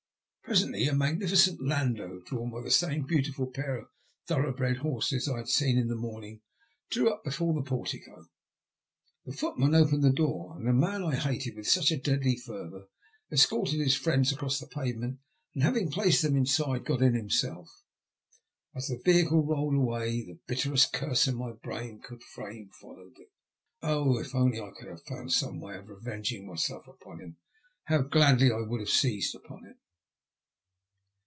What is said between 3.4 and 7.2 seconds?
pair of thoroughbred horses I had seen in the morning, drew